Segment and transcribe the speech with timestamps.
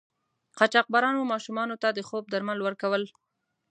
[0.57, 3.03] قاچاقبرانو ماشومانو ته د خوب درمل ورکول.